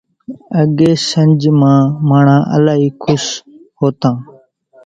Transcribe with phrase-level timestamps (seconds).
[0.61, 3.23] اڳيَ شنجھ مان ماڻۿان الائِي کُش
[3.79, 4.15] هوتان۔